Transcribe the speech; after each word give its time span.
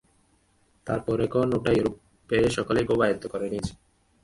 তারপর 0.87 1.15
এখন 1.21 1.47
ওটা 1.53 1.71
ইউরোপে 1.71 2.37
সকলেই 2.57 2.85
খুব 2.85 2.99
আয়ত্ত 3.01 3.23
করে 3.27 3.47
নিয়েছে। 3.51 3.73